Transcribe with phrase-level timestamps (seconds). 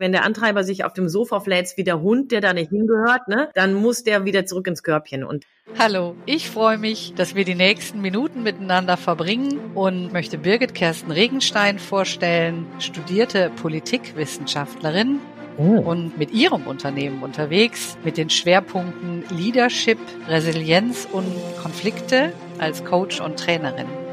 [0.00, 3.28] Wenn der Antreiber sich auf dem Sofa fläzt wie der Hund, der da nicht hingehört,
[3.28, 5.24] ne, dann muss der wieder zurück ins Körbchen.
[5.24, 5.44] Und
[5.78, 11.10] Hallo, ich freue mich, dass wir die nächsten Minuten miteinander verbringen und möchte Birgit Kersten
[11.10, 15.20] Regenstein vorstellen, studierte Politikwissenschaftlerin
[15.58, 15.80] oh.
[15.80, 21.30] und mit ihrem Unternehmen unterwegs mit den Schwerpunkten Leadership, Resilienz und
[21.60, 24.09] Konflikte als Coach und Trainerin.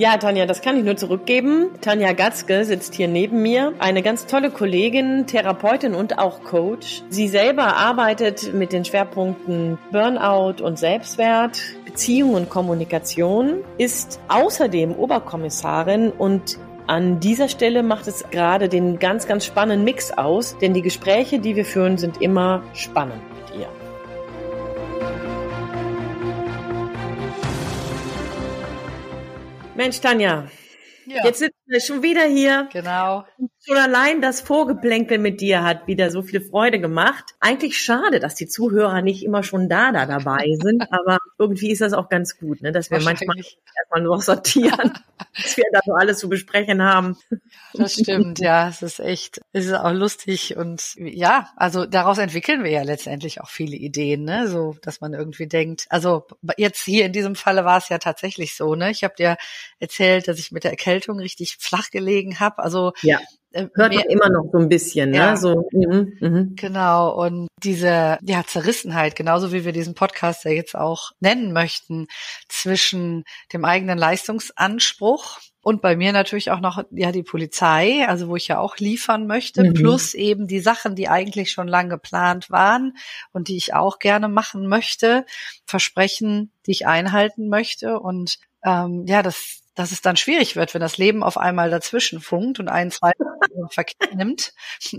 [0.00, 1.72] Ja, Tanja, das kann ich nur zurückgeben.
[1.82, 3.74] Tanja Gatzke sitzt hier neben mir.
[3.80, 7.02] Eine ganz tolle Kollegin, Therapeutin und auch Coach.
[7.10, 16.12] Sie selber arbeitet mit den Schwerpunkten Burnout und Selbstwert, Beziehung und Kommunikation, ist außerdem Oberkommissarin
[16.12, 20.80] und an dieser Stelle macht es gerade den ganz, ganz spannenden Mix aus, denn die
[20.80, 23.20] Gespräche, die wir führen, sind immer spannend
[29.80, 30.46] Mensch, Tanja,
[31.06, 32.68] Ja, jetzt sitzen wir schon wieder hier.
[32.70, 33.24] genau.
[33.62, 37.34] Schon allein das Vorgeplänkel mit dir hat wieder so viel Freude gemacht.
[37.40, 41.82] Eigentlich schade, dass die Zuhörer nicht immer schon da, da dabei sind, aber irgendwie ist
[41.82, 43.36] das auch ganz gut, ne, dass wir manchmal
[43.78, 44.94] erstmal nur sortieren,
[45.36, 47.18] was wir da so alles zu besprechen haben.
[47.74, 52.64] Das stimmt, ja, es ist echt, es ist auch lustig und ja, also daraus entwickeln
[52.64, 57.04] wir ja letztendlich auch viele Ideen, ne, so, dass man irgendwie denkt, also jetzt hier
[57.04, 59.36] in diesem Falle war es ja tatsächlich so, ne, ich habe dir
[59.80, 63.18] erzählt, dass ich mit der Erkältung richtig flach gelegen habe, also Ja,
[63.52, 65.16] hört mehr- man immer noch so ein bisschen, ne?
[65.16, 65.36] Ja.
[65.36, 66.52] So, mhm, mhm.
[66.56, 72.06] Genau, und diese ja, Zerrissenheit, genauso wie wir diesen Podcast ja jetzt auch nennen möchten,
[72.48, 78.36] zwischen dem eigenen Leistungsanspruch und bei mir natürlich auch noch ja die Polizei, also wo
[78.36, 79.74] ich ja auch liefern möchte, Mhm.
[79.74, 82.94] plus eben die Sachen, die eigentlich schon lang geplant waren
[83.32, 85.26] und die ich auch gerne machen möchte,
[85.66, 90.80] Versprechen, die ich einhalten möchte und ähm, ja, das dass es dann schwierig wird, wenn
[90.80, 93.12] das Leben auf einmal dazwischen funkt und einen zwei
[93.70, 94.52] Verkehr nimmt.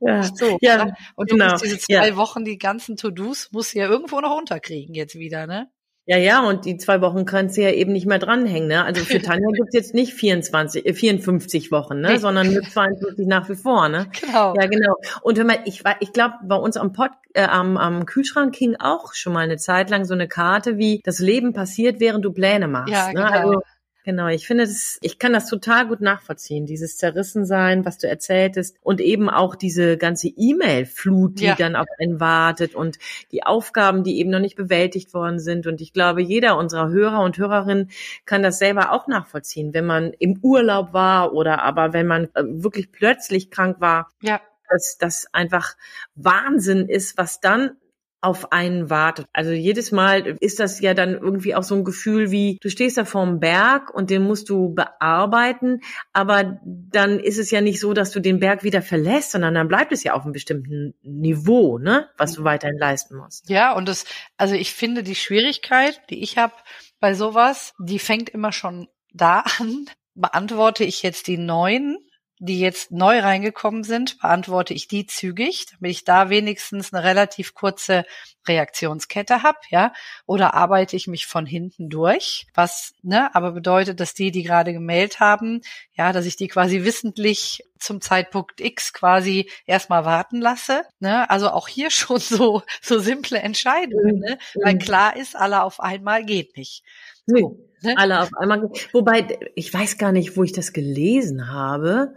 [0.00, 0.22] Ja.
[0.22, 0.94] So, Ja, ne?
[1.16, 1.50] Und du genau.
[1.50, 2.16] musst diese zwei Ja.
[2.16, 5.68] Wochen die ganzen To-Dos musst du ja irgendwo noch unterkriegen jetzt wieder, ne?
[6.06, 8.66] Ja, ja, und die zwei Wochen kannst du ja eben nicht mehr dranhängen.
[8.66, 8.82] Ne?
[8.82, 12.18] Also für Tanja gibt's jetzt nicht 24, äh, 54 Wochen, ne?
[12.18, 13.90] Sondern nur 42 nach wie vor.
[13.90, 14.06] Ne?
[14.18, 14.54] Genau.
[14.54, 14.94] Ja, genau.
[15.20, 18.76] Und wenn man, ich, ich glaube, bei uns am, Pod, äh, am, am Kühlschrank hing
[18.78, 22.32] auch schon mal eine Zeit lang so eine Karte, wie das Leben passiert, während du
[22.32, 22.90] Pläne machst.
[22.90, 23.14] Ja, ne?
[23.14, 23.26] genau.
[23.30, 23.60] Also,
[24.08, 28.74] genau, ich finde das, ich kann das total gut nachvollziehen, dieses Zerrissensein, was du erzähltest
[28.82, 31.56] und eben auch diese ganze E-Mail-Flut, die Ja.
[31.56, 32.98] dann auf einen wartet und
[33.32, 35.66] die Aufgaben, die eben noch nicht bewältigt worden sind.
[35.66, 37.90] Und ich glaube, jeder unserer Hörer und Hörerinnen
[38.24, 42.44] kann das selber auch nachvollziehen, wenn man im Urlaub war oder aber wenn man äh,
[42.44, 44.40] wirklich plötzlich krank war Ja,
[44.70, 45.76] dass das einfach
[46.14, 47.72] Wahnsinn ist, was dann
[48.20, 49.26] auf einen wartet.
[49.32, 52.96] Also jedes Mal ist das ja dann irgendwie auch so ein Gefühl wie, du stehst
[52.96, 55.80] da vorm Berg und den musst du bearbeiten,
[56.12, 59.68] aber dann ist es ja nicht so, dass du den Berg wieder verlässt, sondern dann
[59.68, 63.48] bleibt es ja auf einem bestimmten Niveau, ne, was du weiterhin leisten musst.
[63.48, 64.04] ja, und das,
[64.36, 66.54] also ich finde die Schwierigkeit, die ich habe
[67.00, 69.86] bei sowas, die fängt immer schon da an.
[70.14, 71.96] Beantworte ich jetzt die neuen,
[72.40, 77.54] die jetzt neu reingekommen sind, beantworte ich die zügig, damit ich da wenigstens eine relativ
[77.54, 78.04] kurze
[78.46, 79.92] Reaktionskette habe, ja,
[80.26, 84.72] oder arbeite ich mich von hinten durch, was, ne, aber bedeutet, dass die, die gerade
[84.72, 85.60] gemeldet haben,
[85.92, 91.50] ja, dass ich die quasi wissentlich zum Zeitpunkt X quasi erstmal warten lasse, ne, also
[91.50, 96.56] auch hier schon so, so simple Entscheidungen, ne, weil klar ist, alle auf einmal geht
[96.56, 96.82] nicht.
[97.28, 97.94] Ne?
[97.96, 98.70] Alle auf einmal.
[98.92, 102.14] Wobei, ich weiß gar nicht, wo ich das gelesen habe.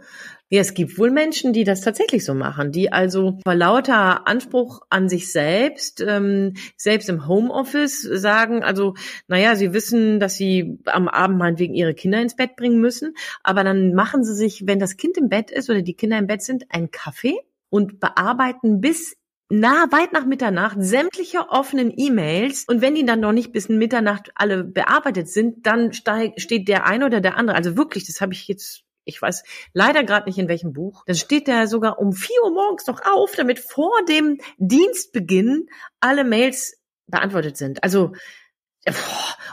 [0.52, 4.82] Ja, es gibt wohl Menschen, die das tatsächlich so machen, die also vor lauter Anspruch
[4.90, 8.92] an sich selbst, ähm, selbst im Homeoffice sagen, also,
[9.28, 13.64] naja, sie wissen, dass sie am Abend meinetwegen ihre Kinder ins Bett bringen müssen, aber
[13.64, 16.42] dann machen sie sich, wenn das Kind im Bett ist oder die Kinder im Bett
[16.42, 17.38] sind, einen Kaffee
[17.70, 19.16] und bearbeiten bis
[19.54, 24.32] na, weit nach Mitternacht sämtliche offenen E-Mails und wenn die dann noch nicht bis Mitternacht
[24.34, 28.32] alle bearbeitet sind, dann steig, steht der eine oder der andere, also wirklich, das habe
[28.32, 32.14] ich jetzt, ich weiß leider gerade nicht in welchem Buch, dann steht der sogar um
[32.14, 35.66] 4 Uhr morgens noch auf, damit vor dem Dienstbeginn
[36.00, 37.84] alle Mails beantwortet sind.
[37.84, 38.12] Also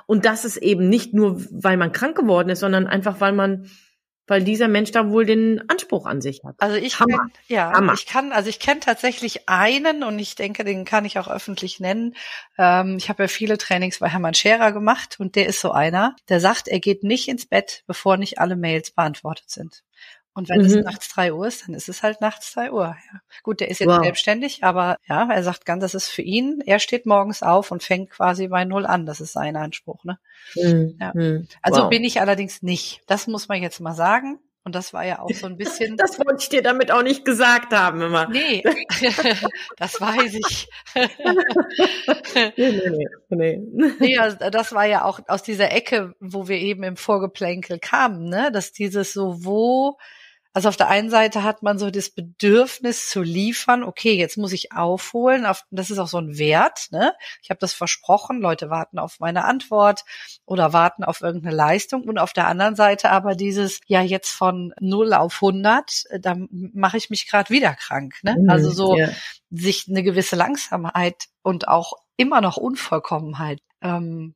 [0.06, 3.70] und das ist eben nicht nur, weil man krank geworden ist, sondern einfach, weil man,
[4.30, 6.56] weil dieser Mensch da wohl den Anspruch an sich hat.
[6.60, 7.18] Also ich Hammer.
[7.18, 7.94] kenn, ja, Hammer.
[7.94, 11.80] ich kann, also ich kenne tatsächlich einen und ich denke, den kann ich auch öffentlich
[11.80, 12.16] nennen.
[12.58, 16.16] Ähm, ich habe ja viele Trainings bei Hermann Scherer gemacht und der ist so einer,
[16.30, 19.84] der sagt, er geht nicht ins Bett, bevor nicht alle Mails beantwortet sind.
[20.34, 20.82] Und wenn es Mhm.
[20.82, 22.96] nachts drei Uhr ist, dann ist es halt nachts drei Uhr.
[23.12, 23.20] Ja.
[23.44, 24.04] Gut, der ist jetzt Wow.
[24.04, 26.62] selbstständig, aber ja, er sagt ganz, das ist für ihn.
[26.66, 29.06] Er steht morgens auf und fängt quasi bei Null an.
[29.06, 30.04] Das ist sein Anspruch.
[30.06, 30.20] Ne?
[30.54, 31.14] Hm, Ja.
[31.14, 31.48] hm.
[31.62, 31.90] Also Wow.
[31.90, 33.02] bin ich allerdings nicht.
[33.08, 34.40] Das muss man jetzt mal sagen.
[34.66, 35.98] Und das war ja auch so ein bisschen.
[35.98, 38.28] Das wollte ich dir damit auch nicht gesagt haben immer.
[38.30, 38.62] Nee,
[39.78, 40.68] das weiß ich.
[42.36, 43.94] nee, nee, nee.
[44.00, 48.30] nee also das war ja auch aus dieser Ecke, wo wir eben im Vorgeplänkel kamen,
[48.30, 48.52] ne?
[48.52, 49.98] Dass dieses so, wo
[50.54, 54.52] also auf der einen Seite hat man so das Bedürfnis zu liefern, okay, jetzt muss
[54.52, 57.14] ich aufholen, auf, das ist auch so ein Wert, ne?
[57.44, 60.06] Ich habe das versprochen, Leute warten auf meine Antwort
[60.46, 64.74] oder warten auf irgendeine Leistung und auf der anderen Seite aber dieses, ja, jetzt von
[64.80, 68.36] 0 auf 100, äh, da mache ich mich gerade wieder krank, ne?
[68.40, 69.10] Mhm, also so ja.
[69.52, 74.36] sich eine gewisse Langsamkeit und auch immer noch Unvollkommenheit ähm,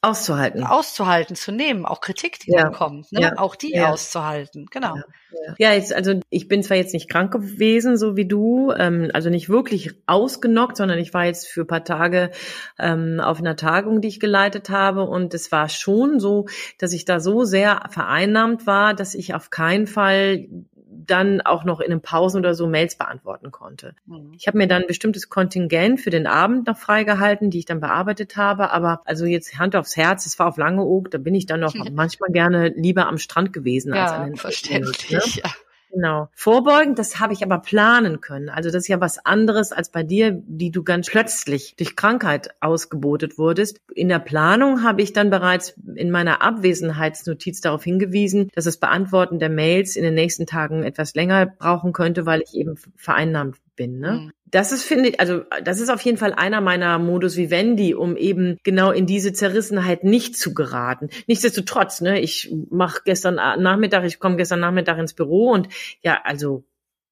[0.00, 0.64] auszuhalten.
[0.64, 2.62] Auszuhalten, zu nehmen, auch Kritik, die ja.
[2.62, 3.20] dann kommt, ne?
[3.20, 3.38] Ja.
[3.38, 3.90] auch die ja.
[3.90, 4.96] auszuhalten, genau.
[5.58, 5.72] Ja.
[5.72, 9.48] jetzt, also ich bin zwar jetzt nicht krank gewesen, so wie du, ähm, also nicht
[9.48, 12.30] wirklich ausgenockt, sondern ich war jetzt für paar Tage
[12.78, 16.46] ähm, auf einer Tagung, die ich geleitet habe und es war schon so,
[16.78, 20.46] dass ich da so sehr vereinnahmt war, dass ich auf keinen Fall
[21.06, 23.94] dann auch noch in den Pausen oder so Mails beantworten konnte.
[24.06, 24.32] Mhm.
[24.36, 27.80] Ich habe mir dann ein bestimmtes Kontingent für den Abend noch freigehalten, die ich dann
[27.80, 28.70] bearbeitet habe.
[28.70, 31.74] Aber also jetzt Hand aufs Herz, es war auf Langeoog, da bin ich dann noch
[31.92, 35.42] manchmal gerne lieber am Strand gewesen ja, als an den verständlich, ne?
[35.44, 35.50] ja.
[35.90, 36.28] Genau.
[36.34, 38.50] Vorbeugen, das habe ich aber planen können.
[38.50, 42.50] Also das ist ja was anderes als bei dir, die du ganz plötzlich durch Krankheit
[42.60, 43.80] ausgebotet wurdest.
[43.94, 49.38] In der Planung habe ich dann bereits in meiner Abwesenheitsnotiz darauf hingewiesen, dass das Beantworten
[49.38, 53.98] der Mails in den nächsten Tagen etwas länger brauchen könnte, weil ich eben vereinnahmt bin.
[53.98, 54.12] Ne?
[54.12, 54.32] Mhm.
[54.44, 58.16] Das ist, finde ich, also das ist auf jeden Fall einer meiner Modus vivendi, um
[58.16, 61.08] eben genau in diese Zerrissenheit nicht zu geraten.
[61.26, 65.68] Nichtsdestotrotz, ne, ich mache gestern Nachmittag, ich komme gestern Nachmittag ins Büro und
[66.02, 66.64] ja, also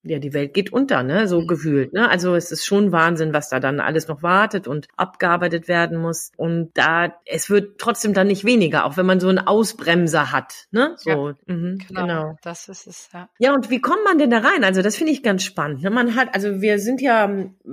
[0.07, 1.47] ja, die Welt geht unter, ne, so mhm.
[1.47, 2.09] gefühlt, ne?
[2.09, 6.33] Also es ist schon Wahnsinn, was da dann alles noch wartet und abgearbeitet werden muss.
[6.37, 10.67] Und da, es wird trotzdem dann nicht weniger, auch wenn man so einen Ausbremser hat,
[10.71, 10.95] ne?
[10.99, 12.37] So, ja, mhm, genau, genau.
[12.43, 13.29] Das ist es, ja.
[13.39, 14.65] Ja, und wie kommt man denn da rein?
[14.65, 15.83] Also das finde ich ganz spannend.
[15.83, 15.91] Ne?
[15.91, 17.25] Man hat, also wir sind ja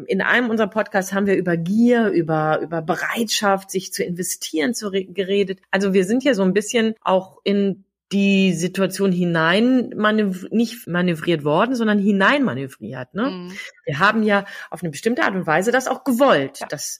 [0.08, 4.92] in einem unserer Podcasts haben wir über Gier, über über Bereitschaft, sich zu investieren, zu
[4.92, 5.60] geredet.
[5.72, 7.84] Also wir sind ja so ein bisschen auch in
[8.14, 13.14] die Situation hinein manöv nicht manövriert worden, sondern hinein manövriert.
[13.14, 13.30] Ne?
[13.30, 13.58] Mhm.
[13.86, 16.60] Wir haben ja auf eine bestimmte Art und Weise das auch gewollt.
[16.60, 16.68] Ja.
[16.68, 17.00] Das,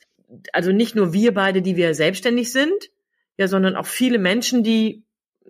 [0.52, 2.90] also nicht nur wir beide, die wir selbstständig sind,
[3.38, 5.04] ja, sondern auch viele Menschen, die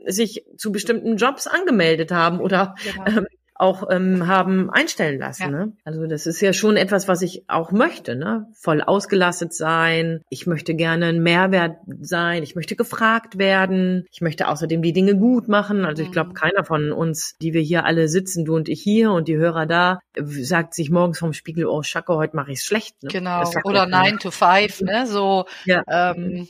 [0.05, 3.05] sich zu bestimmten Jobs angemeldet haben oder genau.
[3.19, 5.43] ähm, auch ähm, haben einstellen lassen.
[5.43, 5.49] Ja.
[5.49, 5.73] Ne?
[5.83, 8.15] Also das ist ja schon etwas, was ich auch möchte.
[8.15, 8.47] Ne?
[8.53, 10.21] Voll ausgelastet sein.
[10.29, 12.43] Ich möchte gerne ein Mehrwert sein.
[12.43, 14.05] Ich möchte gefragt werden.
[14.11, 15.85] Ich möchte außerdem die Dinge gut machen.
[15.85, 16.33] Also ich glaube, mhm.
[16.33, 19.65] keiner von uns, die wir hier alle sitzen, du und ich hier und die Hörer
[19.65, 23.01] da, sagt sich morgens vom Spiegel, oh Schacke, heute mache ich es schlecht.
[23.03, 23.09] Ne?
[23.11, 23.49] Genau.
[23.63, 25.05] Oder nine to five, ne?
[25.07, 25.83] So ja.
[25.87, 26.47] ähm,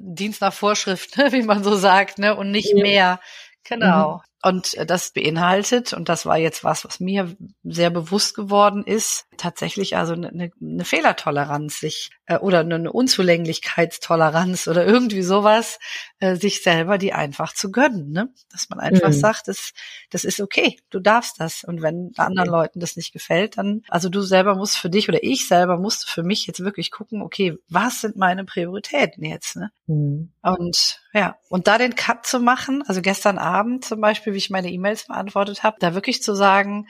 [0.00, 1.32] Dienst nach Vorschrift, ne?
[1.32, 2.34] wie man so sagt, ne?
[2.36, 2.82] Und nicht ja.
[2.82, 3.20] mehr.
[3.64, 4.16] Genau.
[4.16, 4.33] Mhm.
[4.44, 9.26] Und äh, das beinhaltet, und das war jetzt was, was mir sehr bewusst geworden ist,
[9.36, 15.78] tatsächlich also eine, eine Fehlertoleranz sich äh, oder eine Unzulänglichkeitstoleranz oder irgendwie sowas,
[16.18, 18.10] äh, sich selber die einfach zu gönnen.
[18.10, 18.32] Ne?
[18.50, 19.12] Dass man einfach mhm.
[19.12, 19.72] sagt, das,
[20.10, 21.64] das ist okay, du darfst das.
[21.64, 22.58] Und wenn anderen okay.
[22.58, 26.10] Leuten das nicht gefällt, dann, also du selber musst für dich oder ich selber musste
[26.10, 29.56] für mich jetzt wirklich gucken, okay, was sind meine Prioritäten jetzt?
[29.56, 29.70] Ne?
[29.86, 30.32] Mhm.
[30.42, 34.50] Und ja, und da den Cut zu machen, also gestern Abend zum Beispiel, wie ich
[34.50, 36.88] meine E-Mails beantwortet habe, da wirklich zu sagen,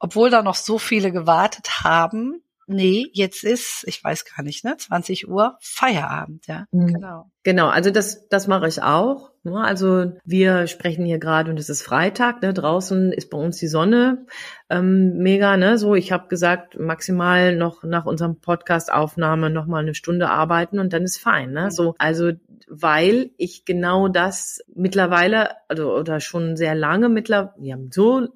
[0.00, 4.76] obwohl da noch so viele gewartet haben, nee, jetzt ist, ich weiß gar nicht, ne,
[4.76, 6.66] 20 Uhr Feierabend, ja.
[6.70, 6.94] Mhm.
[6.94, 7.30] Genau.
[7.42, 9.30] Genau, also das, das mache ich auch.
[9.42, 9.56] Ne?
[9.56, 12.52] Also wir sprechen hier gerade und es ist Freitag, ne?
[12.52, 14.26] draußen ist bei uns die Sonne
[14.68, 15.56] ähm, mega.
[15.56, 15.78] Ne?
[15.78, 20.92] So, ich habe gesagt, maximal noch nach unserem Podcast-Aufnahme noch mal eine Stunde arbeiten und
[20.92, 21.52] dann ist fein.
[21.52, 21.70] Ne?
[21.70, 22.32] So, also
[22.68, 28.28] weil ich genau das mittlerweile, also oder schon sehr lange mittlerweile, ja, so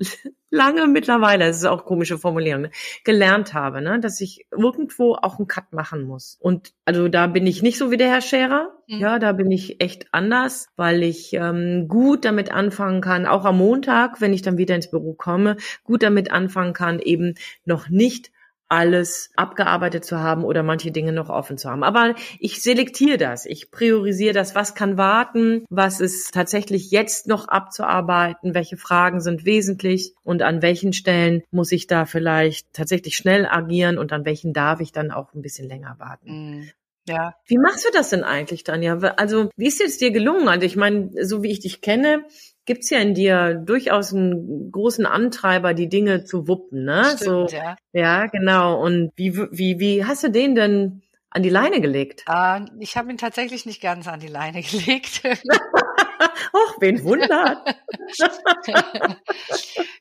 [0.54, 2.70] lange mittlerweile, das ist auch komische Formulierung, ne?
[3.04, 4.00] gelernt habe, ne?
[4.00, 6.38] dass ich irgendwo auch einen Cut machen muss.
[6.40, 8.98] Und also da bin ich nicht so wie der Herr Scherer, Mhm.
[8.98, 13.58] Ja, da bin ich echt anders, weil ich ähm, gut damit anfangen kann, auch am
[13.58, 17.34] Montag, wenn ich dann wieder ins Büro komme, gut damit anfangen kann, eben
[17.64, 18.30] noch nicht
[18.68, 21.84] alles abgearbeitet zu haben oder manche Dinge noch offen zu haben.
[21.84, 23.46] Aber ich selektiere das.
[23.46, 29.44] Ich priorisiere das, was kann warten, was ist tatsächlich jetzt noch abzuarbeiten, welche Fragen sind
[29.44, 34.52] wesentlich und an welchen Stellen muss ich da vielleicht tatsächlich schnell agieren und an welchen
[34.52, 36.30] darf ich dann auch ein bisschen länger warten.
[36.30, 36.70] Mhm.
[37.06, 37.34] Ja.
[37.46, 38.96] Wie machst du das denn eigentlich, Tanja?
[38.98, 40.48] Also, wie ist es dir gelungen?
[40.48, 42.24] Also, ich meine, so wie ich dich kenne,
[42.64, 47.04] gibt's ja in dir durchaus einen großen Antreiber, die Dinge zu wuppen, ne?
[47.16, 47.76] Stimmt, so, ja.
[47.92, 48.82] ja, genau.
[48.82, 52.24] Und wie, wie, wie hast du den denn an die Leine gelegt?
[52.28, 55.22] Uh, ich habe ihn tatsächlich nicht ganz an die Leine gelegt.
[56.52, 57.76] Och, wen wundert.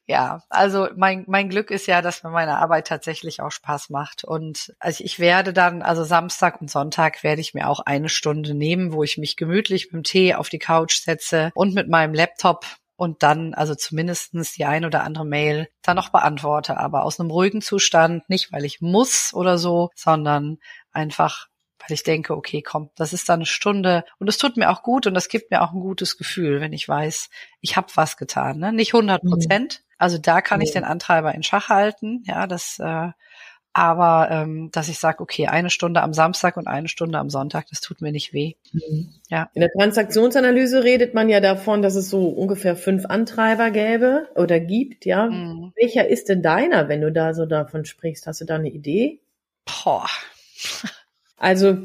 [0.06, 4.24] ja, also mein, mein Glück ist ja, dass mir meine Arbeit tatsächlich auch Spaß macht.
[4.24, 8.54] Und also ich werde dann, also Samstag und Sonntag werde ich mir auch eine Stunde
[8.54, 12.14] nehmen, wo ich mich gemütlich mit dem Tee auf die Couch setze und mit meinem
[12.14, 17.20] Laptop und dann also zumindestens die ein oder andere Mail dann noch beantworte, aber aus
[17.20, 20.58] einem ruhigen Zustand, nicht weil ich muss oder so, sondern
[20.92, 21.48] einfach
[21.88, 24.84] weil ich denke, okay, komm, das ist dann eine Stunde und es tut mir auch
[24.84, 27.30] gut und das gibt mir auch ein gutes Gefühl, wenn ich weiß,
[27.62, 28.72] ich habe was getan, ne?
[28.74, 29.82] nicht 100 Prozent.
[29.82, 29.94] Mhm.
[29.98, 33.12] Also da kann ich den Antreiber in Schach halten, ja, das äh,
[33.74, 37.66] aber ähm, dass ich sage, okay, eine Stunde am Samstag und eine Stunde am Sonntag,
[37.70, 38.54] das tut mir nicht weh.
[38.72, 39.16] Mhm.
[39.30, 39.50] Ja.
[39.54, 44.60] In der Transaktionsanalyse redet man ja davon, dass es so ungefähr fünf Antreiber gäbe oder
[44.60, 45.26] gibt, ja.
[45.26, 45.74] Mhm.
[45.76, 48.28] Welcher ist denn deiner, wenn du da so davon sprichst?
[48.28, 49.22] Hast du da eine Idee?
[49.66, 50.08] Boah.
[51.44, 51.78] Also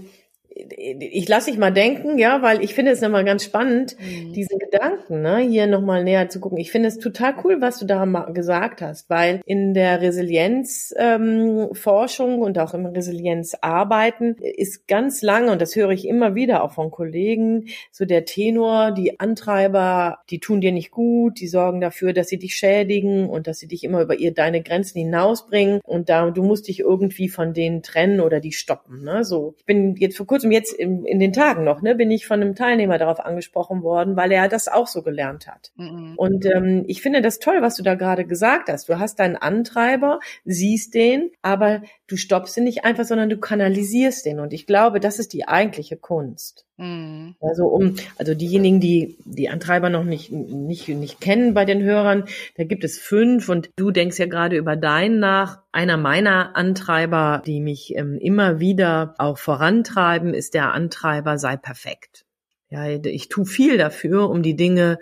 [0.58, 4.32] ich lasse dich mal denken, ja, weil ich finde es nochmal ganz spannend, mhm.
[4.32, 6.58] diesen Gedanken, ne, hier nochmal näher zu gucken.
[6.58, 12.40] Ich finde es total cool, was du da gesagt hast, weil in der Resilienzforschung ähm,
[12.40, 16.90] und auch im Resilienzarbeiten ist ganz lange, und das höre ich immer wieder auch von
[16.90, 22.26] Kollegen, so der Tenor, die Antreiber, die tun dir nicht gut, die sorgen dafür, dass
[22.28, 26.30] sie dich schädigen und dass sie dich immer über ihr deine Grenzen hinausbringen und da
[26.30, 29.54] du musst dich irgendwie von denen trennen oder die stoppen, ne, so.
[29.58, 32.26] Ich bin jetzt vor kurzem kurzem jetzt in, in den Tagen noch, ne, bin ich
[32.26, 35.72] von einem Teilnehmer darauf angesprochen worden, weil er das auch so gelernt hat.
[35.76, 36.14] Mhm.
[36.16, 38.88] Und ähm, ich finde das toll, was du da gerade gesagt hast.
[38.88, 44.26] Du hast deinen Antreiber, siehst den, aber du stoppst ihn nicht einfach, sondern du kanalisierst
[44.26, 44.40] den.
[44.40, 46.66] Und ich glaube, das ist die eigentliche Kunst.
[46.78, 47.34] Mhm.
[47.40, 52.24] Also um, also diejenigen, die die Antreiber noch nicht, nicht, nicht kennen bei den Hörern,
[52.56, 55.58] da gibt es fünf und du denkst ja gerade über deinen nach.
[55.72, 62.24] Einer meiner Antreiber, die mich ähm, immer wieder auch vorantreiben, ist der Antreiber sei perfekt.
[62.70, 64.98] Ja, ich tue viel dafür, um die Dinge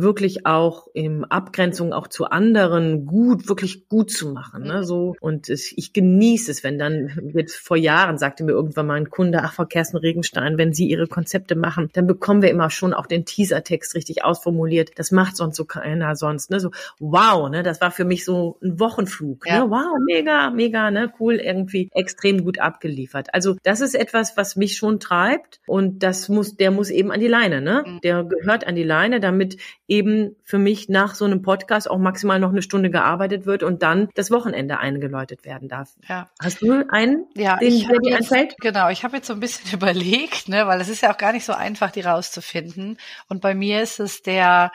[0.00, 4.64] wirklich auch in Abgrenzung auch zu anderen gut, wirklich gut zu machen.
[4.64, 4.84] Ne?
[4.84, 8.94] So und es, ich genieße es, wenn dann jetzt vor Jahren sagte mir irgendwann mal
[8.94, 12.70] ein Kunde, ach Frau Kersten Regenstein, wenn Sie Ihre Konzepte machen, dann bekommen wir immer
[12.70, 14.92] schon auch den Teasertext richtig ausformuliert.
[14.96, 16.50] Das macht sonst so keiner sonst.
[16.50, 16.60] Ne?
[16.60, 19.44] So wow, ne, das war für mich so ein Wochenflug.
[19.46, 19.52] Ne?
[19.52, 19.64] Ja.
[19.64, 19.70] Ne?
[19.70, 23.34] Wow, mega, mega, ne, cool, irgendwie extrem gut abgeliefert.
[23.34, 27.20] Also das ist etwas, was mich schon treibt und das muss, der muss eben an
[27.20, 27.84] die Leine, ne?
[27.86, 28.00] Mhm.
[28.02, 29.56] Der gehört an die Leine, damit
[29.88, 33.82] eben für mich nach so einem Podcast auch maximal noch eine Stunde gearbeitet wird und
[33.82, 35.94] dann das Wochenende eingeläutet werden darf.
[36.06, 36.30] Ja.
[36.40, 38.54] Hast du einen, ja, den ich dir einfällt?
[38.60, 41.32] Genau, ich habe jetzt so ein bisschen überlegt, ne, weil es ist ja auch gar
[41.32, 42.98] nicht so einfach, die rauszufinden.
[43.28, 44.70] Und bei mir ist es der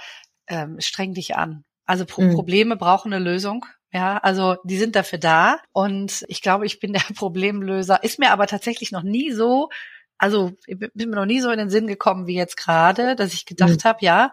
[0.47, 1.63] ähm, streng dich an.
[1.85, 2.33] Also Pro mhm.
[2.33, 3.65] Probleme brauchen eine Lösung.
[3.91, 8.03] Ja, also die sind dafür da und ich glaube, ich bin der Problemlöser.
[8.03, 9.69] Ist mir aber tatsächlich noch nie so
[10.17, 13.33] also ich bin mir noch nie so in den Sinn gekommen wie jetzt gerade, dass
[13.33, 13.87] ich gedacht mhm.
[13.87, 14.31] habe, ja,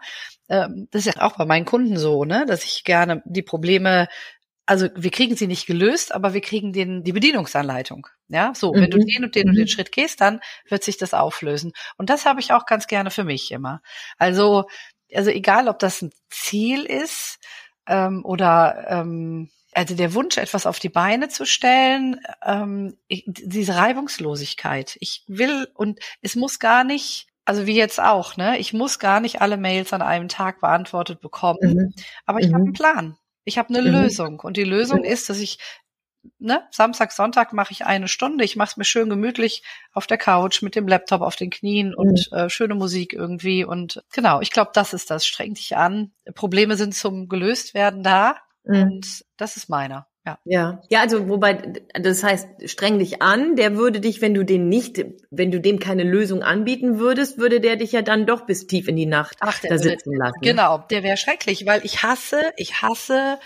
[0.49, 4.07] ähm, das ist ja auch bei meinen Kunden so, ne, dass ich gerne die Probleme
[4.71, 8.07] also wir kriegen sie nicht gelöst, aber wir kriegen den, die Bedienungsanleitung.
[8.29, 8.81] Ja, so, mhm.
[8.81, 9.05] wenn du mhm.
[9.05, 9.49] den und den mhm.
[9.49, 9.67] und den.
[9.67, 11.73] Schritt gehst, dann wird sich das auflösen.
[11.97, 13.81] Und das habe ich auch ganz gerne für mich immer.
[14.17, 14.65] Also,
[15.13, 17.39] also egal, ob das ein Ziel ist
[17.85, 23.75] ähm, oder ähm, also der Wunsch, etwas auf die Beine zu stellen, ähm, ich, diese
[23.75, 24.97] Reibungslosigkeit.
[24.99, 28.57] Ich will und es muss gar nicht, also wie jetzt auch, ne?
[28.57, 31.93] Ich muss gar nicht alle Mails an einem Tag beantwortet bekommen, mhm.
[32.25, 32.53] aber ich mhm.
[32.53, 33.17] habe einen Plan.
[33.43, 33.91] Ich habe eine mhm.
[33.91, 35.05] Lösung und die Lösung mhm.
[35.05, 35.57] ist, dass ich
[36.37, 38.43] ne, Samstag, Sonntag mache ich eine Stunde.
[38.43, 39.63] Ich mache es mir schön gemütlich
[39.93, 42.37] auf der Couch mit dem Laptop auf den Knien und mhm.
[42.37, 43.63] äh, schöne Musik irgendwie.
[43.63, 45.25] Und genau, ich glaube, das ist das.
[45.25, 46.11] Streng dich an.
[46.35, 48.37] Probleme sind zum gelöst werden da.
[48.63, 48.83] Mhm.
[48.83, 50.07] Und das ist meiner.
[50.23, 50.37] Ja.
[50.45, 51.53] ja, ja, also wobei,
[51.99, 55.79] das heißt, streng dich an, der würde dich, wenn du den nicht, wenn du dem
[55.79, 59.37] keine Lösung anbieten würdest, würde der dich ja dann doch bis tief in die Nacht
[59.39, 60.39] Ach, da sitzen lassen.
[60.41, 63.39] Genau, der wäre schrecklich, weil ich hasse, ich hasse,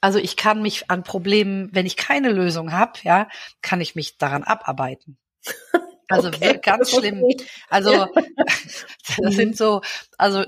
[0.00, 3.28] also ich kann mich an Problemen, wenn ich keine Lösung habe, ja,
[3.62, 5.18] kann ich mich daran abarbeiten.
[6.08, 6.58] Also okay.
[6.62, 7.24] ganz schlimm.
[7.68, 8.06] Also
[9.18, 9.54] das sind mhm.
[9.54, 9.80] so,
[10.18, 10.44] also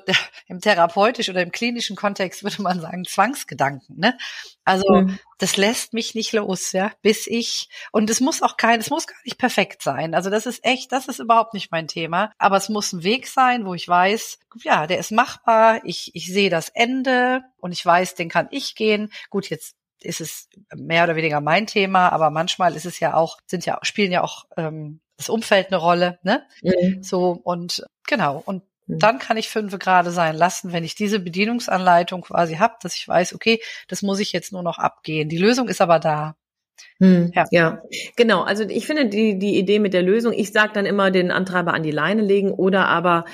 [0.46, 3.98] im therapeutischen oder im klinischen Kontext würde man sagen Zwangsgedanken.
[3.98, 4.16] Ne?
[4.64, 5.18] Also mhm.
[5.38, 9.06] das lässt mich nicht los, ja, bis ich und es muss auch kein, es muss
[9.06, 10.14] gar nicht perfekt sein.
[10.14, 12.32] Also das ist echt, das ist überhaupt nicht mein Thema.
[12.38, 15.80] Aber es muss ein Weg sein, wo ich weiß, ja, der ist machbar.
[15.84, 19.10] Ich ich sehe das Ende und ich weiß, den kann ich gehen.
[19.30, 23.38] Gut, jetzt ist es mehr oder weniger mein Thema, aber manchmal ist es ja auch,
[23.46, 26.44] sind ja, spielen ja auch ähm, das Umfeld eine Rolle, ne?
[26.62, 27.02] Mhm.
[27.02, 28.98] So und genau und mhm.
[28.98, 33.06] dann kann ich fünf gerade sein lassen, wenn ich diese Bedienungsanleitung quasi habe, dass ich
[33.06, 35.28] weiß, okay, das muss ich jetzt nur noch abgehen.
[35.28, 36.36] Die Lösung ist aber da.
[37.00, 37.44] Hm, ja.
[37.50, 37.82] ja,
[38.16, 38.42] genau.
[38.42, 41.74] Also ich finde die, die Idee mit der Lösung, ich sage dann immer den Antreiber
[41.74, 43.24] an die Leine legen oder aber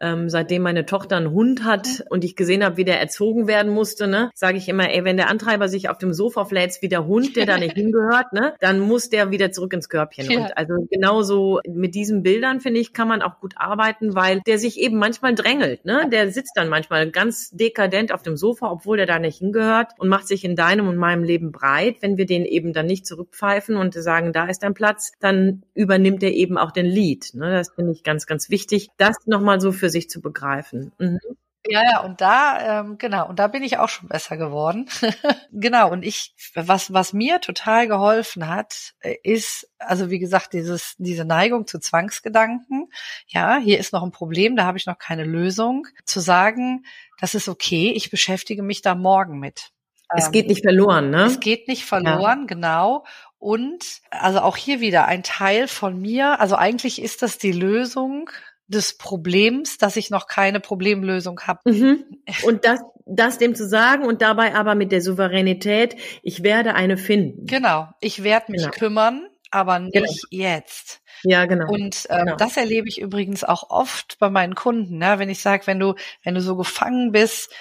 [0.00, 3.72] ähm, seitdem meine Tochter einen Hund hat und ich gesehen habe, wie der erzogen werden
[3.72, 6.88] musste, ne, sage ich immer, ey, wenn der Antreiber sich auf dem Sofa fläzt wie
[6.88, 10.30] der Hund, der da nicht hingehört, ne, dann muss der wieder zurück ins Körbchen.
[10.30, 10.40] Ja.
[10.40, 14.58] Und also genauso mit diesen Bildern, finde ich, kann man auch gut arbeiten, weil der
[14.58, 16.08] sich eben manchmal drängelt, ne?
[16.10, 20.08] Der sitzt dann manchmal ganz dekadent auf dem Sofa, obwohl der da nicht hingehört und
[20.08, 21.96] macht sich in deinem und meinem Leben breit.
[22.00, 26.22] Wenn wir den eben dann nicht zurückpfeifen und sagen, da ist dein Platz, dann übernimmt
[26.22, 27.30] er eben auch den Lied.
[27.34, 27.50] Ne?
[27.52, 28.88] Das finde ich ganz, ganz wichtig.
[28.96, 30.92] Das nochmal so für sich zu begreifen.
[30.98, 31.18] Mhm.
[31.66, 34.88] Ja, ja, und da, ähm, genau, und da bin ich auch schon besser geworden.
[35.52, 40.94] genau, und ich, was, was mir total geholfen hat, äh, ist, also wie gesagt, dieses,
[40.96, 42.88] diese Neigung zu Zwangsgedanken.
[43.26, 45.86] Ja, hier ist noch ein Problem, da habe ich noch keine Lösung.
[46.06, 46.86] Zu sagen,
[47.20, 49.70] das ist okay, ich beschäftige mich da morgen mit.
[50.16, 51.24] Es geht nicht verloren, ne?
[51.24, 52.46] Es geht nicht verloren, ja.
[52.46, 53.04] genau.
[53.38, 58.30] Und also auch hier wieder ein Teil von mir, also eigentlich ist das die Lösung
[58.70, 61.60] des Problems, dass ich noch keine Problemlösung habe.
[61.70, 62.04] Mhm.
[62.44, 66.96] Und das, das dem zu sagen und dabei aber mit der Souveränität, ich werde eine
[66.96, 67.46] finden.
[67.46, 68.72] Genau, ich werde mich genau.
[68.72, 70.12] kümmern, aber nicht genau.
[70.30, 71.02] jetzt.
[71.24, 71.68] Ja, genau.
[71.68, 72.36] Und ähm, genau.
[72.36, 75.18] das erlebe ich übrigens auch oft bei meinen Kunden, ne?
[75.18, 77.52] wenn ich sage, wenn du, wenn du so gefangen bist,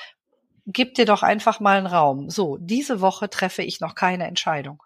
[0.67, 2.29] gib dir doch einfach mal einen Raum.
[2.29, 4.83] So, diese Woche treffe ich noch keine Entscheidung.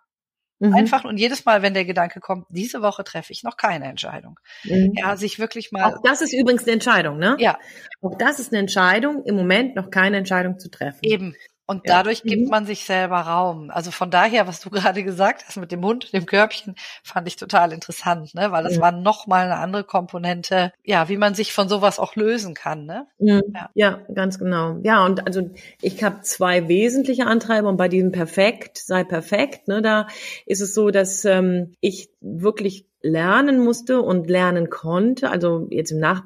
[0.59, 0.73] Mhm.
[0.73, 4.39] Einfach und jedes Mal, wenn der Gedanke kommt, diese Woche treffe ich noch keine Entscheidung.
[4.63, 4.93] Mhm.
[4.95, 5.83] Ja, sich wirklich mal.
[5.93, 7.35] Auch das ist übrigens eine Entscheidung, ne?
[7.39, 7.57] Ja.
[8.01, 10.99] Auch das ist eine Entscheidung, im Moment noch keine Entscheidung zu treffen.
[11.01, 11.35] Eben.
[11.65, 11.95] Und ja.
[11.95, 12.49] dadurch gibt mhm.
[12.49, 13.69] man sich selber Raum.
[13.69, 17.27] Also von daher, was du gerade gesagt hast mit dem Hund und dem Körbchen, fand
[17.27, 18.51] ich total interessant, ne?
[18.51, 18.81] Weil das ja.
[18.81, 23.07] war nochmal eine andere Komponente, ja, wie man sich von sowas auch lösen kann, ne?
[23.19, 23.41] Mhm.
[23.53, 23.69] Ja.
[23.73, 24.77] ja, ganz genau.
[24.83, 25.49] Ja, und also
[25.81, 30.07] ich habe zwei wesentliche Antreiber und bei diesem Perfekt, sei perfekt, ne, da
[30.45, 35.29] ist es so, dass ähm, ich wirklich lernen musste und lernen konnte.
[35.29, 36.23] Also jetzt im Nach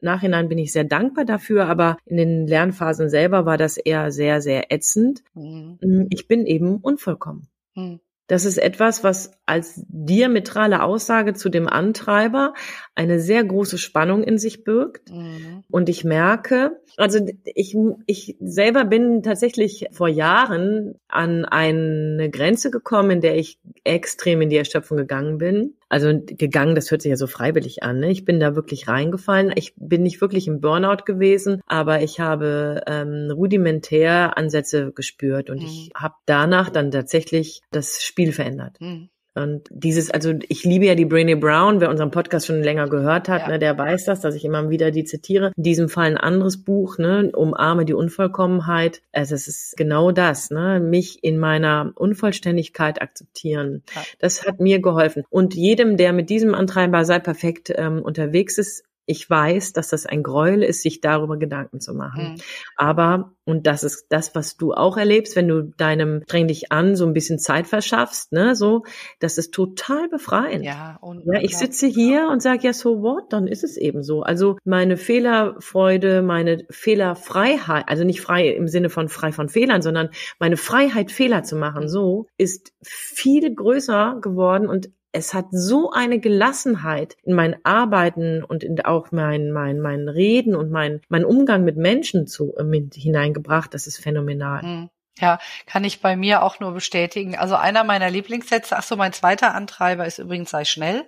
[0.00, 4.40] Nachhinein bin ich sehr dankbar dafür, aber in den Lernphasen selber war das eher sehr,
[4.40, 5.22] sehr ätzend.
[5.34, 6.06] Mhm.
[6.10, 7.48] Ich bin eben unvollkommen.
[7.74, 8.00] Mhm.
[8.26, 12.54] Das ist etwas, was als diametrale Aussage zu dem Antreiber
[12.94, 15.10] eine sehr große Spannung in sich birgt.
[15.10, 15.64] Mhm.
[15.70, 17.76] Und ich merke, also ich,
[18.06, 24.50] ich selber bin tatsächlich vor Jahren an eine Grenze gekommen, in der ich extrem in
[24.50, 25.74] die Erschöpfung gegangen bin.
[25.88, 28.00] Also gegangen, das hört sich ja so freiwillig an.
[28.00, 28.10] Ne?
[28.10, 29.52] Ich bin da wirklich reingefallen.
[29.56, 35.58] Ich bin nicht wirklich im Burnout gewesen, aber ich habe ähm, rudimentär Ansätze gespürt und
[35.58, 35.66] mhm.
[35.66, 38.80] ich habe danach dann tatsächlich das Spiel verändert.
[38.80, 39.10] Mhm.
[39.34, 43.28] Und dieses, also ich liebe ja die Brené Brown, wer unseren Podcast schon länger gehört
[43.28, 43.48] hat, ja.
[43.48, 45.52] ne, der weiß das, dass ich immer wieder die zitiere.
[45.56, 49.02] In diesem Fall ein anderes Buch, ne, Umarme die Unvollkommenheit.
[49.12, 53.82] Also es ist genau das, ne, mich in meiner Unvollständigkeit akzeptieren.
[53.94, 54.02] Ja.
[54.20, 55.24] Das hat mir geholfen.
[55.30, 60.06] Und jedem, der mit diesem Antreiber sei perfekt ähm, unterwegs ist, ich weiß, dass das
[60.06, 62.34] ein Gräuel ist, sich darüber Gedanken zu machen.
[62.34, 62.36] Mhm.
[62.76, 66.96] Aber, und das ist das, was du auch erlebst, wenn du deinem Dräng dich an
[66.96, 68.84] so ein bisschen Zeit verschaffst, ne, so,
[69.20, 70.64] das ist total befreiend.
[70.64, 74.02] Ja, und ja ich sitze hier und sage, ja, so what, dann ist es eben
[74.02, 74.22] so.
[74.22, 80.10] Also meine Fehlerfreude, meine Fehlerfreiheit, also nicht frei im Sinne von frei von Fehlern, sondern
[80.38, 86.18] meine Freiheit, Fehler zu machen, so, ist viel größer geworden und es hat so eine
[86.18, 91.62] Gelassenheit in mein Arbeiten und in auch mein, mein, mein Reden und mein, mein Umgang
[91.62, 93.72] mit Menschen zu, äh, mit hineingebracht.
[93.72, 94.62] Das ist phänomenal.
[94.62, 94.90] Mhm.
[95.20, 97.36] Ja, kann ich bei mir auch nur bestätigen.
[97.36, 101.04] Also einer meiner Lieblingssätze, ach so, mein zweiter Antreiber ist übrigens sei schnell.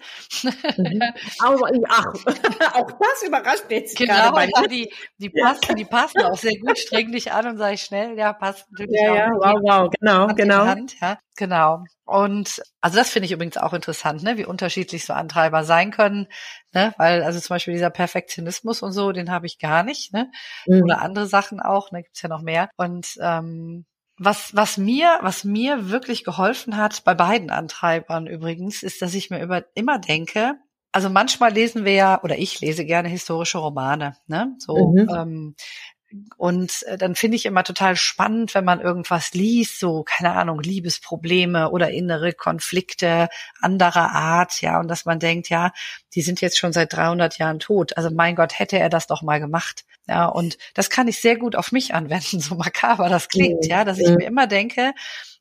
[0.77, 1.03] Mhm.
[1.41, 2.07] Aber, ach,
[2.75, 4.69] auch das überrascht jetzt genau, gerade mir.
[4.69, 6.79] Die, die passen, die passen auch sehr gut.
[6.79, 8.17] Streng dich an und sei schnell.
[8.17, 9.17] Ja, passt natürlich ja, auch.
[9.17, 10.67] Ja, wow, wow, genau, genau.
[10.67, 11.83] Hand, ja, genau.
[12.07, 16.29] Und also das finde ich übrigens auch interessant, ne, wie unterschiedlich so Antreiber sein können,
[16.73, 20.31] ne, weil also zum Beispiel dieser Perfektionismus und so, den habe ich gar nicht, ne,
[20.67, 20.85] mhm.
[20.85, 22.71] oder andere Sachen auch, ne, gibt's ja noch mehr.
[22.77, 23.87] Und ähm,
[24.19, 29.29] was, was mir, was mir wirklich geholfen hat, bei beiden Antreibern übrigens, ist, dass ich
[29.31, 30.55] mir über, immer denke,
[30.93, 34.55] also manchmal lesen wir ja, oder ich lese gerne historische Romane, ne?
[34.59, 35.09] So, mhm.
[35.15, 35.55] ähm,
[36.37, 40.61] und äh, dann finde ich immer total spannend, wenn man irgendwas liest, so, keine Ahnung,
[40.61, 43.29] Liebesprobleme oder innere Konflikte
[43.61, 45.73] anderer Art, ja, und dass man denkt, ja,
[46.15, 47.97] die sind jetzt schon seit 300 Jahren tot.
[47.97, 49.85] Also mein Gott, hätte er das doch mal gemacht.
[50.09, 53.85] Ja, und das kann ich sehr gut auf mich anwenden, so makaber das klingt, ja,
[53.85, 54.93] dass ich mir immer denke,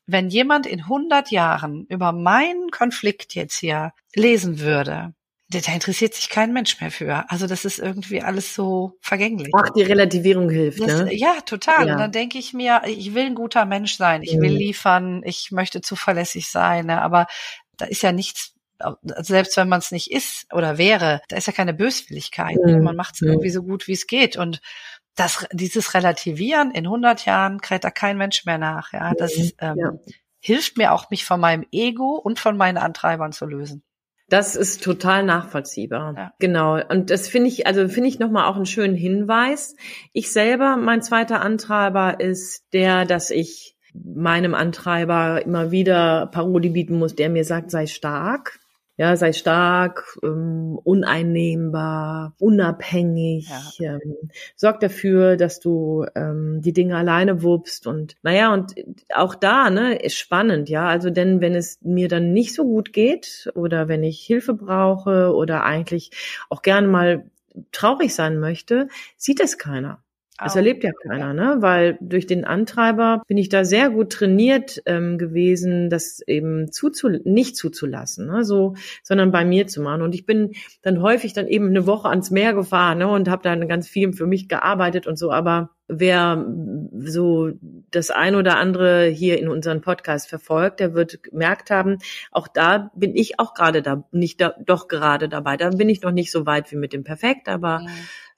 [0.07, 5.13] wenn jemand in 100 Jahren über meinen Konflikt jetzt hier lesen würde,
[5.49, 7.29] da, interessiert sich kein Mensch mehr für.
[7.29, 9.51] Also das ist irgendwie alles so vergänglich.
[9.55, 11.13] Ach, die Relativierung hilft, das, ne?
[11.13, 11.88] Ja, total.
[11.88, 11.93] Ja.
[11.93, 14.41] Und dann denke ich mir, ich will ein guter Mensch sein, ich mhm.
[14.41, 17.01] will liefern, ich möchte zuverlässig sein, ne?
[17.01, 17.27] aber
[17.77, 18.53] da ist ja nichts
[19.03, 22.58] selbst wenn man es nicht ist oder wäre, da ist ja keine Böswilligkeit.
[22.58, 22.75] Ne?
[22.75, 22.84] Mhm.
[22.84, 23.29] Man macht es mhm.
[23.29, 24.36] irgendwie so gut, wie es geht.
[24.36, 24.60] Und
[25.15, 28.91] das, dieses Relativieren in 100 Jahren kräht da kein Mensch mehr nach.
[28.91, 29.51] Ja, das mhm.
[29.60, 29.91] ähm, ja.
[30.41, 33.81] hilft mir auch, mich von meinem Ego und von meinen Antreibern zu lösen.
[34.27, 36.13] Das ist total nachvollziehbar.
[36.17, 36.33] Ja.
[36.39, 36.79] Genau.
[36.89, 39.75] Und das finde ich, also finde ich nochmal auch einen schönen Hinweis.
[40.13, 46.97] Ich selber, mein zweiter Antreiber ist der, dass ich meinem Antreiber immer wieder Parodie bieten
[46.97, 48.59] muss, der mir sagt, sei stark.
[48.97, 53.49] Ja, sei stark, ähm, uneinnehmbar, unabhängig.
[53.77, 53.95] Ja.
[53.95, 58.73] Ähm, sorg dafür, dass du ähm, die Dinge alleine wuppst und naja, und
[59.13, 60.88] auch da, ne, ist spannend, ja.
[60.88, 65.34] Also denn wenn es mir dann nicht so gut geht oder wenn ich Hilfe brauche
[65.36, 66.12] oder eigentlich
[66.49, 67.25] auch gerne mal
[67.73, 70.04] traurig sein möchte, sieht es keiner.
[70.37, 71.57] Das erlebt ja keiner, ne?
[71.59, 77.07] Weil durch den Antreiber bin ich da sehr gut trainiert ähm, gewesen, das eben zuzu
[77.23, 78.43] nicht zuzulassen, ne?
[78.43, 80.01] so, sondern bei mir zu machen.
[80.01, 83.07] Und ich bin dann häufig dann eben eine Woche ans Meer gefahren ne?
[83.07, 85.31] und habe dann ganz viel für mich gearbeitet und so.
[85.31, 86.45] Aber wer
[86.99, 87.51] so
[87.91, 91.99] das ein oder andere hier in unseren Podcast verfolgt, der wird gemerkt haben,
[92.31, 95.55] auch da bin ich auch gerade da, nicht da, doch gerade dabei.
[95.55, 97.91] Da bin ich noch nicht so weit wie mit dem Perfekt, aber ja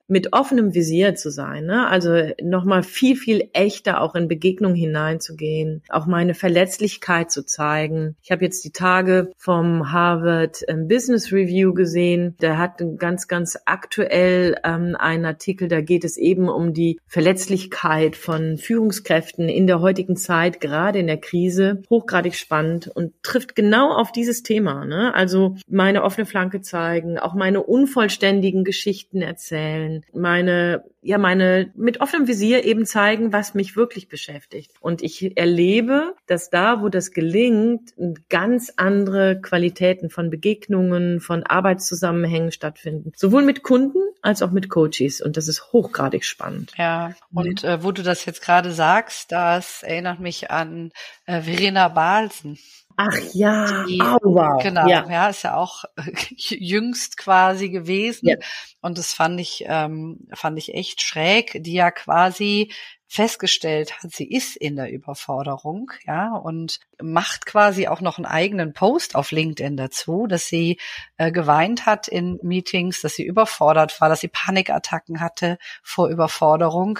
[0.07, 1.87] mit offenem Visier zu sein, ne?
[1.87, 8.15] also nochmal viel, viel echter auch in Begegnung hineinzugehen, auch meine Verletzlichkeit zu zeigen.
[8.21, 13.57] Ich habe jetzt die Tage vom Harvard ähm, Business Review gesehen, der hat ganz, ganz
[13.65, 19.81] aktuell ähm, einen Artikel, da geht es eben um die Verletzlichkeit von Führungskräften in der
[19.81, 24.85] heutigen Zeit, gerade in der Krise, hochgradig spannend und trifft genau auf dieses Thema.
[24.85, 25.13] Ne?
[25.13, 32.27] Also meine offene Flanke zeigen, auch meine unvollständigen Geschichten erzählen, meine, ja, meine mit offenem
[32.27, 34.71] Visier eben zeigen, was mich wirklich beschäftigt.
[34.79, 37.93] Und ich erlebe, dass da, wo das gelingt,
[38.29, 43.11] ganz andere Qualitäten von Begegnungen, von Arbeitszusammenhängen stattfinden.
[43.15, 45.21] Sowohl mit Kunden als auch mit Coaches.
[45.21, 46.73] Und das ist hochgradig spannend.
[46.77, 50.91] Ja, und äh, wo du das jetzt gerade sagst, das erinnert mich an
[51.25, 52.57] äh, Verena Balsen.
[52.99, 54.61] Ach ja, die, oh, wow.
[54.61, 55.07] genau, ja.
[55.07, 55.83] ja, ist ja auch
[56.35, 58.27] jüngst quasi gewesen.
[58.27, 58.37] Ja.
[58.81, 62.71] Und das fand ich, ähm, fand ich echt schräg, die ja quasi
[63.09, 68.73] festgestellt hat, sie ist in der Überforderung, ja, und macht quasi auch noch einen eigenen
[68.73, 70.77] Post auf LinkedIn dazu, dass sie
[71.15, 76.99] äh, geweint hat in Meetings, dass sie überfordert war, dass sie Panikattacken hatte vor Überforderung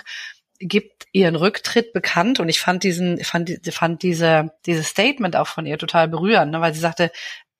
[0.59, 5.65] gibt ihren Rücktritt bekannt und ich fand diesen, fand, fand diese, dieses Statement auch von
[5.65, 7.11] ihr total berührend, ne, weil sie sagte,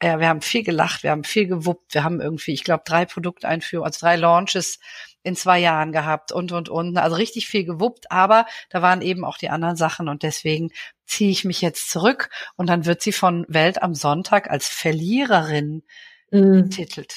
[0.02, 3.06] ja, wir haben viel gelacht, wir haben viel gewuppt, wir haben irgendwie, ich glaube, drei
[3.06, 4.80] Produkteinführungen, also drei Launches
[5.24, 9.26] in zwei Jahren gehabt und und und, also richtig viel gewuppt, aber da waren eben
[9.26, 10.72] auch die anderen Sachen und deswegen
[11.06, 15.84] ziehe ich mich jetzt zurück und dann wird sie von Welt am Sonntag als Verliererin
[16.32, 16.64] mhm.
[16.64, 17.16] betitelt.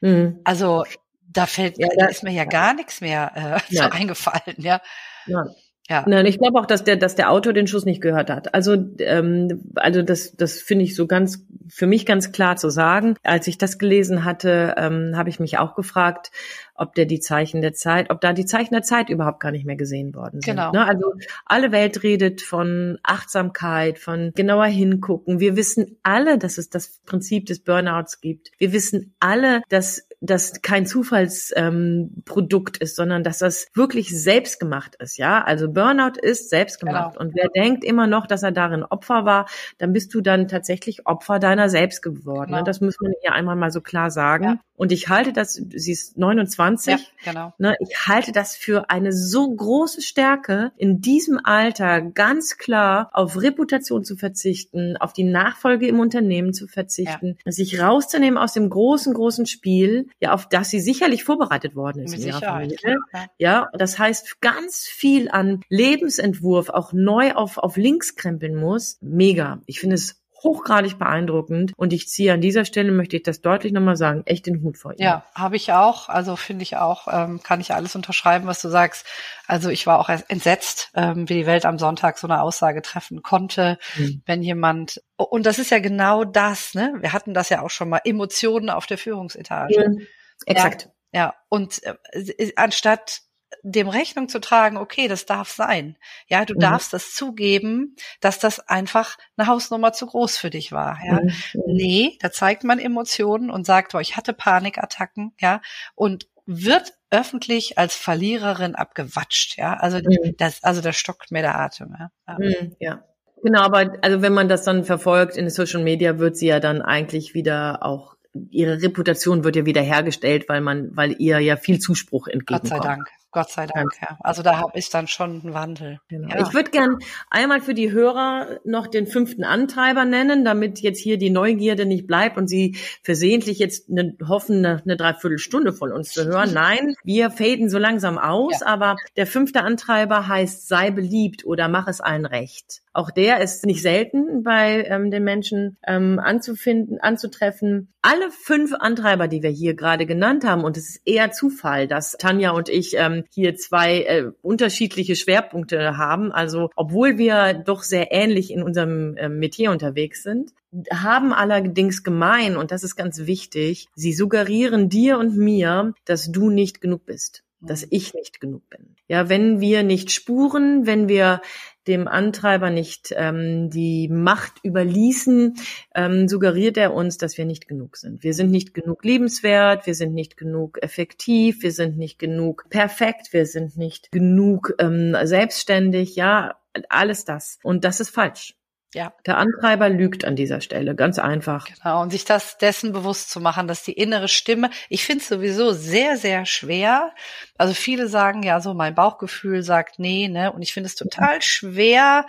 [0.00, 0.40] Mhm.
[0.44, 0.84] Also
[1.30, 4.80] da fällt, ja, da ist mir ja gar nichts mehr äh, so eingefallen, ja.
[5.26, 5.46] ja.
[5.90, 6.04] Ja.
[6.06, 8.52] Nein, ich glaube auch, dass der, dass der Autor den Schuss nicht gehört hat.
[8.54, 13.16] Also, ähm, also das, das finde ich so ganz für mich ganz klar zu sagen.
[13.22, 16.30] Als ich das gelesen hatte, ähm, habe ich mich auch gefragt,
[16.74, 19.64] ob der die Zeichen der Zeit, ob da die Zeichen der Zeit überhaupt gar nicht
[19.64, 20.56] mehr gesehen worden sind.
[20.56, 20.72] Genau.
[20.72, 20.86] Ne?
[20.86, 21.14] Also
[21.46, 25.40] alle Welt redet von Achtsamkeit, von genauer hingucken.
[25.40, 28.50] Wir wissen alle, dass es das Prinzip des Burnouts gibt.
[28.58, 35.16] Wir wissen alle, dass das kein Zufallsprodukt ähm, ist, sondern dass das wirklich selbstgemacht ist,
[35.16, 35.42] ja.
[35.44, 37.12] Also Burnout ist selbstgemacht.
[37.12, 37.20] Genau.
[37.24, 39.46] Und wer denkt immer noch, dass er darin Opfer war,
[39.78, 42.50] dann bist du dann tatsächlich Opfer deiner selbst geworden.
[42.50, 42.56] Ne?
[42.58, 42.64] Genau.
[42.64, 44.44] Das muss man hier einmal mal so klar sagen.
[44.44, 44.60] Ja.
[44.78, 47.52] Und ich halte das, sie ist 29, ja, genau.
[47.58, 53.42] ne, ich halte das für eine so große Stärke, in diesem Alter ganz klar auf
[53.42, 57.50] Reputation zu verzichten, auf die Nachfolge im Unternehmen zu verzichten, ja.
[57.50, 62.12] sich rauszunehmen aus dem großen, großen Spiel, ja, auf das sie sicherlich vorbereitet worden ist
[62.12, 62.80] Mit in ihrer Sicherheit.
[62.80, 62.98] Familie.
[63.36, 68.98] Ja, das heißt, ganz viel an Lebensentwurf auch neu auf, auf links krempeln muss.
[69.00, 69.60] Mega.
[69.66, 73.72] Ich finde es hochgradig beeindruckend und ich ziehe an dieser Stelle, möchte ich das deutlich
[73.72, 75.04] nochmal sagen, echt den Hut vor ihr.
[75.04, 78.68] Ja, habe ich auch, also finde ich auch, ähm, kann ich alles unterschreiben, was du
[78.68, 79.06] sagst.
[79.46, 83.22] Also ich war auch entsetzt, ähm, wie die Welt am Sonntag so eine Aussage treffen
[83.22, 84.22] konnte, mhm.
[84.26, 86.94] wenn jemand, und das ist ja genau das, ne?
[87.00, 89.88] Wir hatten das ja auch schon mal, Emotionen auf der Führungsetage.
[89.88, 90.06] Mhm.
[90.46, 90.90] Exakt.
[91.12, 91.34] Ja, ja.
[91.48, 93.22] und äh, anstatt
[93.62, 95.96] dem Rechnung zu tragen, okay, das darf sein.
[96.26, 96.60] Ja, du mhm.
[96.60, 100.98] darfst das zugeben, dass das einfach eine Hausnummer zu groß für dich war.
[101.04, 101.32] Ja, mhm.
[101.66, 105.60] nee, da zeigt man Emotionen und sagt, oh, ich hatte Panikattacken, ja,
[105.94, 109.74] und wird öffentlich als Verliererin abgewatscht, ja.
[109.74, 110.34] Also mhm.
[110.36, 112.38] das, also da stockt mir der Atem, ja.
[112.38, 113.04] Mhm, ja.
[113.42, 116.82] Genau, aber also wenn man das dann verfolgt in Social Media, wird sie ja dann
[116.82, 118.16] eigentlich wieder auch
[118.50, 122.70] ihre Reputation wird ja wieder hergestellt, weil man, weil ihr ja viel Zuspruch entgegenkommt.
[122.70, 123.08] Gott sei Dank.
[123.30, 124.16] Gott sei Dank, ja.
[124.20, 126.00] Also da habe ich dann schon einen Wandel.
[126.08, 126.28] Genau.
[126.28, 126.46] Ja.
[126.46, 131.18] Ich würde gern einmal für die Hörer noch den fünften Antreiber nennen, damit jetzt hier
[131.18, 136.12] die Neugierde nicht bleibt und sie versehentlich jetzt eine, hoffen, eine, eine Dreiviertelstunde von uns
[136.12, 136.54] zu hören.
[136.54, 138.66] Nein, wir faden so langsam aus, ja.
[138.66, 142.82] aber der fünfte Antreiber heißt sei beliebt oder mach es allen recht.
[142.98, 147.92] Auch der ist nicht selten bei ähm, den Menschen ähm, anzufinden, anzutreffen.
[148.02, 152.16] Alle fünf Antreiber, die wir hier gerade genannt haben, und es ist eher Zufall, dass
[152.18, 156.32] Tanja und ich ähm, hier zwei äh, unterschiedliche Schwerpunkte haben.
[156.32, 160.52] Also obwohl wir doch sehr ähnlich in unserem äh, Metier unterwegs sind,
[160.92, 166.50] haben allerdings gemein, und das ist ganz wichtig, sie suggerieren dir und mir, dass du
[166.50, 167.88] nicht genug bist dass mhm.
[167.90, 168.94] ich nicht genug bin.
[169.08, 171.40] Ja, wenn wir nicht spuren, wenn wir
[171.88, 175.56] dem Antreiber nicht ähm, die Macht überließen,
[175.94, 178.22] ähm, suggeriert er uns, dass wir nicht genug sind.
[178.22, 183.32] Wir sind nicht genug liebenswert, wir sind nicht genug effektiv, wir sind nicht genug perfekt,
[183.32, 187.58] wir sind nicht genug ähm, selbstständig, ja, alles das.
[187.62, 188.57] Und das ist falsch.
[188.94, 189.12] Ja.
[189.26, 191.66] Der Antreiber lügt an dieser Stelle, ganz einfach.
[191.66, 195.28] Genau, und sich das dessen bewusst zu machen, dass die innere Stimme, ich finde es
[195.28, 197.12] sowieso sehr, sehr schwer.
[197.58, 200.52] Also viele sagen ja so, mein Bauchgefühl sagt nee, ne?
[200.52, 202.24] Und ich finde es total schwer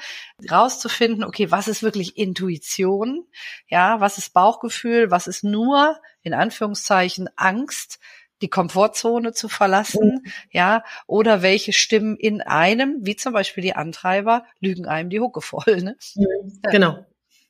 [0.51, 3.25] rauszufinden, okay, was ist wirklich Intuition?
[3.67, 5.11] Ja, was ist Bauchgefühl?
[5.11, 7.99] Was ist nur, in Anführungszeichen, Angst?
[8.41, 10.31] Die Komfortzone zu verlassen, mhm.
[10.51, 15.41] ja, oder welche Stimmen in einem, wie zum Beispiel die Antreiber, lügen einem die Hucke
[15.41, 15.95] voll, ne?
[16.15, 16.59] Mhm.
[16.71, 17.05] Genau.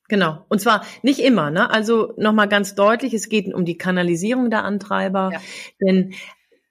[0.08, 0.44] Genau.
[0.50, 1.70] Und zwar nicht immer, ne?
[1.70, 5.30] Also nochmal ganz deutlich, es geht um die Kanalisierung der Antreiber.
[5.32, 5.42] Ja.
[5.86, 6.16] Denn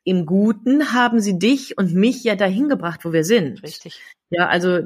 [0.02, 3.62] im Guten haben sie dich und mich ja dahin gebracht, wo wir sind.
[3.62, 4.00] Richtig.
[4.30, 4.80] Ja, also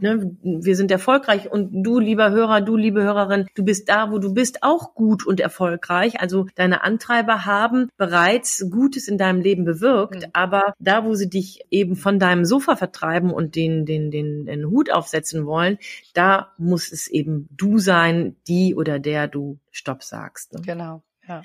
[0.00, 4.18] ne, wir sind erfolgreich und du, lieber Hörer, du, liebe Hörerin, du bist da, wo
[4.18, 6.20] du bist, auch gut und erfolgreich.
[6.20, 10.30] Also deine Antreiber haben bereits Gutes in deinem Leben bewirkt, mhm.
[10.34, 14.66] aber da, wo sie dich eben von deinem Sofa vertreiben und den, den, den, den
[14.66, 15.78] Hut aufsetzen wollen,
[16.12, 20.52] da muss es eben du sein, die oder der du Stopp sagst.
[20.52, 20.60] Ne?
[20.64, 21.42] Genau, ja.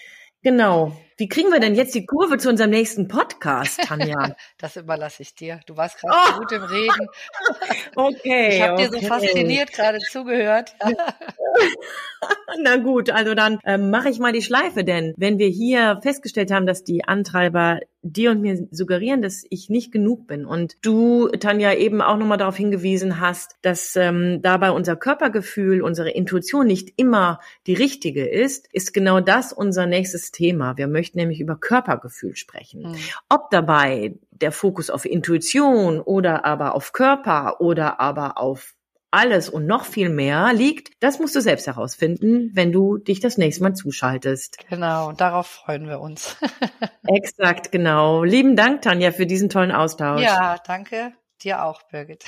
[0.47, 0.93] Genau.
[1.17, 4.33] Wie kriegen wir denn jetzt die Kurve zu unserem nächsten Podcast, Tanja?
[4.57, 5.59] das überlasse ich dir.
[5.65, 6.39] Du warst gerade oh.
[6.39, 7.07] gut im Reden.
[7.97, 8.55] okay.
[8.55, 8.89] Ich habe okay.
[8.89, 10.73] dir so fasziniert gerade zugehört.
[12.61, 16.49] Na gut, also dann ähm, mache ich mal die Schleife, denn wenn wir hier festgestellt
[16.49, 17.81] haben, dass die Antreiber
[18.13, 22.37] dir und mir suggerieren, dass ich nicht genug bin und du, Tanja, eben auch nochmal
[22.37, 28.67] darauf hingewiesen hast, dass ähm, dabei unser Körpergefühl, unsere Intuition nicht immer die richtige ist,
[28.71, 30.77] ist genau das unser nächstes Thema.
[30.77, 32.83] Wir möchten nämlich über Körpergefühl sprechen.
[32.83, 32.95] Mhm.
[33.29, 38.76] Ob dabei der Fokus auf Intuition oder aber auf Körper oder aber auf
[39.17, 43.37] alles und noch viel mehr liegt, das musst du selbst herausfinden, wenn du dich das
[43.37, 44.59] nächste Mal zuschaltest.
[44.69, 46.37] Genau, darauf freuen wir uns.
[47.07, 48.23] Exakt, genau.
[48.23, 50.21] Lieben Dank, Tanja, für diesen tollen Austausch.
[50.21, 51.13] Ja, danke.
[51.41, 52.23] Dir auch, Birgit.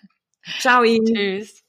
[0.58, 0.82] Ciao.
[0.82, 1.62] Tschüss.